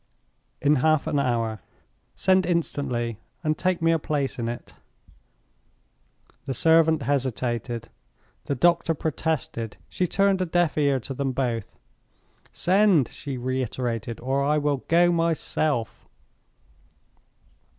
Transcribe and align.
"In 0.63 0.77
half 0.77 1.05
an 1.05 1.19
hour." 1.19 1.61
"Send 2.15 2.47
instantly 2.47 3.19
and 3.43 3.55
take 3.55 3.83
me 3.83 3.91
a 3.91 3.99
place 3.99 4.39
in 4.39 4.49
it!" 4.49 4.73
The 6.45 6.55
servant 6.55 7.03
hesitated, 7.03 7.89
the 8.45 8.55
doctor 8.55 8.95
protested. 8.95 9.77
She 9.89 10.07
turned 10.07 10.41
a 10.41 10.47
deaf 10.47 10.75
ear 10.75 10.99
to 11.01 11.13
them 11.13 11.33
both. 11.33 11.75
"Send!" 12.51 13.09
she 13.09 13.37
reiterated, 13.37 14.19
"or 14.21 14.41
I 14.43 14.57
will 14.57 14.77
go 14.87 15.11
myself." 15.11 16.07